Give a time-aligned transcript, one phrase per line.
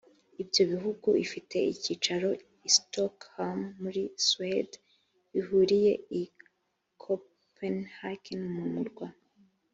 [0.41, 2.29] ibyo bihugu ifite icyicaro
[2.67, 4.75] i stockholm muri suede
[5.33, 6.23] bahuriye i
[7.01, 9.07] copenhagen mu murwa